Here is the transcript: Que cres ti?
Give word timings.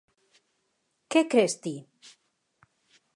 Que 1.11 1.21
cres 1.31 1.53
ti? 1.65 1.75